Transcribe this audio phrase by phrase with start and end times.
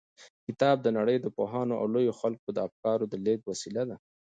[0.45, 3.95] کتاب د نړۍ د پوهانو او لويو خلکو د افکارو د لېږد وسیله ده.